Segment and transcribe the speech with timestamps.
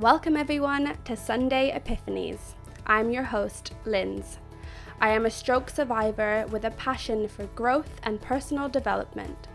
[0.00, 2.54] Welcome, everyone, to Sunday Epiphanies.
[2.86, 4.38] I'm your host, Linz.
[4.98, 9.48] I am a stroke survivor with a passion for growth and personal development.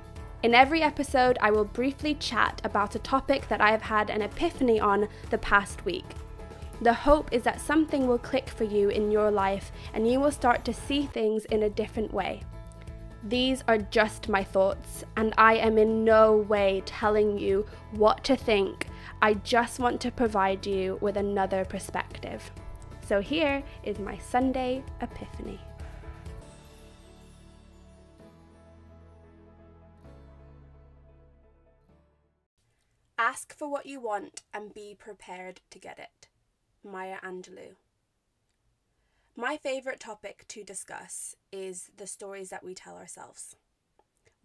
[0.44, 4.22] In every episode, I will briefly chat about a topic that I have had an
[4.22, 6.06] epiphany on the past week.
[6.80, 10.32] The hope is that something will click for you in your life and you will
[10.32, 12.44] start to see things in a different way.
[13.24, 18.36] These are just my thoughts, and I am in no way telling you what to
[18.36, 18.86] think.
[19.26, 22.52] I just want to provide you with another perspective.
[23.08, 25.60] So here is my Sunday epiphany.
[33.18, 36.28] Ask for what you want and be prepared to get it.
[36.84, 37.78] Maya Angelou.
[39.36, 43.56] My favourite topic to discuss is the stories that we tell ourselves.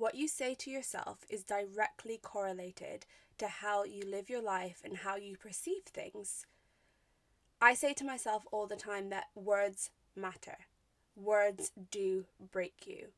[0.00, 3.04] What you say to yourself is directly correlated
[3.36, 6.46] to how you live your life and how you perceive things.
[7.60, 10.56] I say to myself all the time that words matter.
[11.14, 13.08] Words do break you.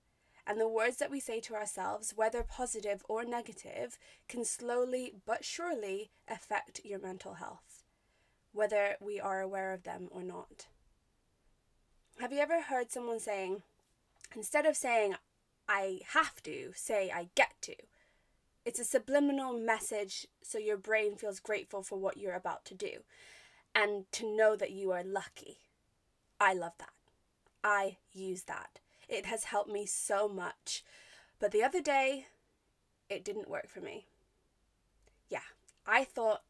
[0.45, 3.97] And the words that we say to ourselves, whether positive or negative,
[4.27, 7.85] can slowly but surely affect your mental health,
[8.53, 10.67] whether we are aware of them or not.
[12.19, 13.63] Have you ever heard someone saying,
[14.35, 15.15] instead of saying,
[15.69, 17.75] I have to, say, I get to?
[18.65, 23.01] It's a subliminal message so your brain feels grateful for what you're about to do
[23.75, 25.59] and to know that you are lucky.
[26.39, 26.93] I love that.
[27.65, 28.81] I use that.
[29.09, 30.85] It has helped me so much.
[31.39, 32.27] But the other day,
[33.09, 34.07] it didn't work for me.
[35.29, 35.41] Yeah,
[35.87, 36.43] I thought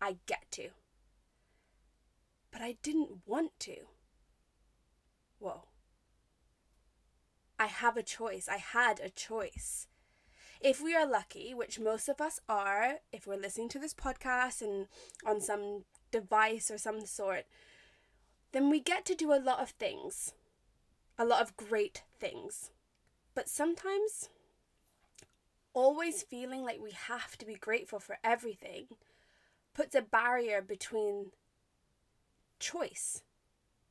[0.00, 0.68] I get to.
[2.50, 3.76] But I didn't want to.
[5.38, 5.64] Whoa.
[7.58, 8.48] I have a choice.
[8.48, 9.86] I had a choice.
[10.60, 14.62] If we are lucky, which most of us are, if we're listening to this podcast
[14.62, 14.86] and
[15.24, 17.44] on some device or some sort,
[18.52, 20.32] then we get to do a lot of things,
[21.18, 22.70] a lot of great things.
[23.34, 24.30] But sometimes,
[25.74, 28.86] always feeling like we have to be grateful for everything
[29.74, 31.32] puts a barrier between
[32.58, 33.22] choice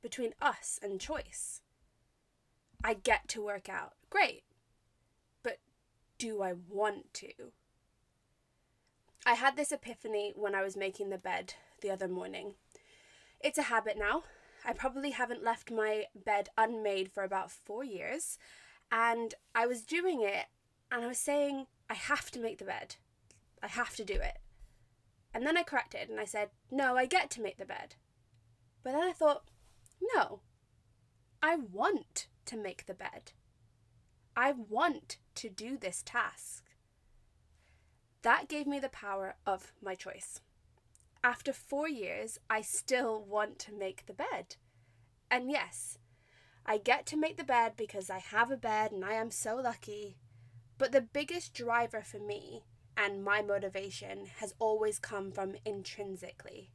[0.06, 1.62] between us and choice.
[2.86, 3.94] I get to work out.
[4.12, 4.44] Great.
[5.42, 5.58] But
[6.20, 7.32] do I want to?
[9.26, 12.54] I had this epiphany when I was making the bed the other morning.
[13.40, 14.22] It's a habit now.
[14.64, 18.38] I probably haven't left my bed unmade for about four years.
[18.92, 20.46] And I was doing it
[20.92, 22.98] and I was saying, I have to make the bed.
[23.64, 24.38] I have to do it.
[25.34, 27.96] And then I corrected and I said, No, I get to make the bed.
[28.84, 29.50] But then I thought,
[30.16, 30.42] no.
[31.42, 33.32] I want to make the bed.
[34.36, 36.64] I want to do this task.
[38.22, 40.42] That gave me the power of my choice.
[41.24, 44.58] After four years, I still want to make the bed.
[45.32, 45.98] And yes,
[46.66, 49.56] I get to make the bed because I have a bed and I am so
[49.56, 50.18] lucky.
[50.78, 52.64] But the biggest driver for me
[52.98, 56.72] and my motivation has always come from intrinsically.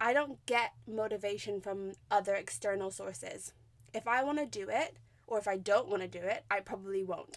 [0.00, 3.52] I don't get motivation from other external sources.
[3.94, 4.96] If I want to do it,
[5.26, 7.36] or if I don't want to do it, I probably won't.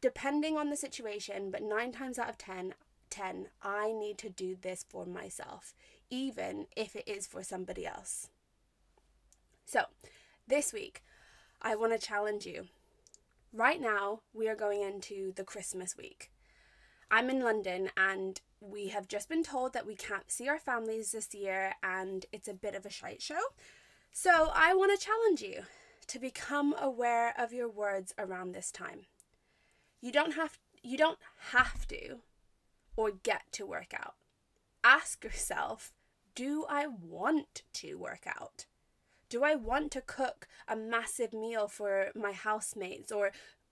[0.00, 2.74] Depending on the situation, but nine times out of ten,
[3.10, 5.74] 10, I need to do this for myself,
[6.08, 8.28] even if it is for somebody else.
[9.66, 9.82] So,
[10.46, 11.02] this week,
[11.60, 12.68] I want to challenge you.
[13.52, 16.30] Right now, we are going into the Christmas week.
[17.10, 21.12] I'm in London and we have just been told that we can't see our families
[21.12, 23.40] this year and it's a bit of a shite show.
[24.20, 25.62] So I want to challenge you
[26.08, 29.02] to become aware of your words around this time.
[30.00, 31.20] You don't have you don't
[31.52, 32.16] have to
[32.96, 34.16] or get to work out.
[34.82, 35.92] Ask yourself,
[36.34, 38.66] do I want to work out?
[39.28, 43.30] Do I want to cook a massive meal for my housemates or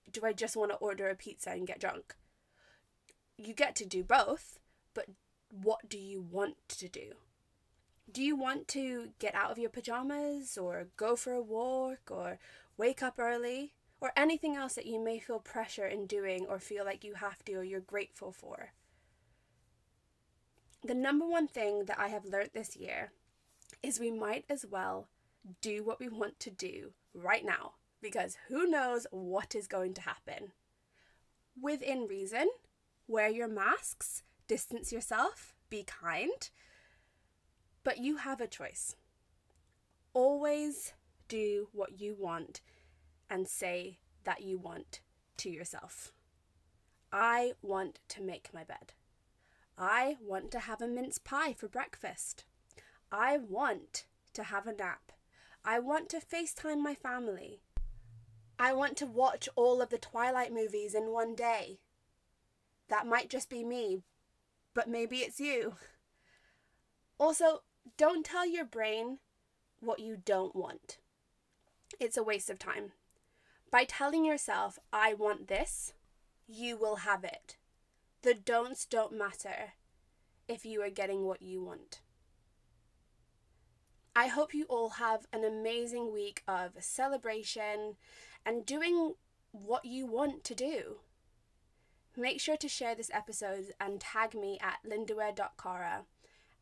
[0.09, 2.15] do I just want to order a pizza and get drunk?
[3.37, 4.59] You get to do both,
[4.93, 5.07] but
[5.51, 7.15] what do you want to do?
[8.11, 12.39] Do you want to get out of your pajamas or go for a walk or
[12.77, 16.85] wake up early or anything else that you may feel pressure in doing or feel
[16.85, 18.71] like you have to or you're grateful for?
[20.83, 23.11] The number one thing that I have learned this year
[23.83, 25.09] is we might as well
[25.61, 30.01] do what we want to do right now because who knows what is going to
[30.01, 30.51] happen.
[31.59, 32.49] Within reason,
[33.07, 36.49] wear your masks, distance yourself, be kind.
[37.87, 38.97] But you have a choice.
[40.13, 40.91] Always
[41.29, 42.59] do what you want
[43.29, 44.99] and say that you want
[45.37, 46.11] to yourself.
[47.13, 48.91] I want to make my bed.
[49.77, 52.43] I want to have a mince pie for breakfast.
[53.09, 55.13] I want to have a nap.
[55.63, 57.61] I want to FaceTime my family.
[58.59, 61.79] I want to watch all of the Twilight movies in one day.
[62.89, 64.01] That might just be me,
[64.73, 65.75] but maybe it's you.
[67.17, 67.61] Also,
[67.97, 69.19] don't tell your brain
[69.79, 70.97] what you don't want.
[71.99, 72.91] It's a waste of time.
[73.71, 75.93] By telling yourself, I want this,
[76.47, 77.57] you will have it.
[78.21, 79.73] The don'ts don't matter
[80.47, 82.01] if you are getting what you want.
[84.15, 87.97] I hope you all have an amazing week of celebration
[88.45, 89.13] and doing
[89.51, 90.97] what you want to do.
[92.15, 96.05] Make sure to share this episode and tag me at lindaware.cara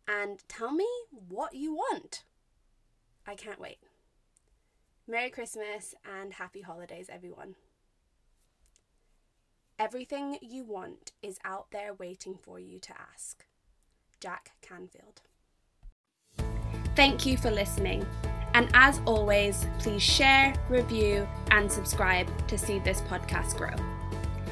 [0.08, 2.24] and tell me what you want.
[3.28, 3.80] I can't wait.
[5.08, 7.56] Merry Christmas and happy holidays, everyone.
[9.78, 13.46] Everything you want is out there waiting for you to ask.
[14.20, 15.22] Jack Canfield.
[16.96, 18.06] Thank you for listening.
[18.54, 23.76] And as always, please share, review, and subscribe to see this podcast grow.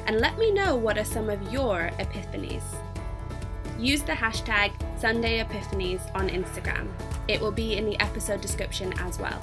[0.06, 2.62] And let me know what are some of your epiphanies.
[3.84, 6.88] Use the hashtag Sunday Epiphanies on Instagram.
[7.28, 9.38] It will be in the episode description as well.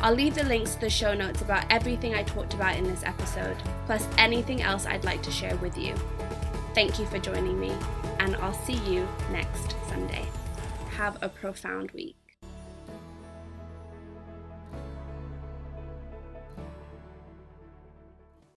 [0.00, 3.04] I'll leave the links to the show notes about everything I talked about in this
[3.04, 3.56] episode,
[3.86, 5.94] plus anything else I'd like to share with you.
[6.74, 7.72] Thank you for joining me,
[8.18, 10.26] and I'll see you next Sunday.
[10.96, 12.25] Have a profound week.